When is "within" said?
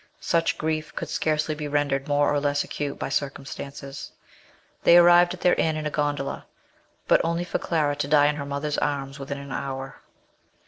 9.19-9.37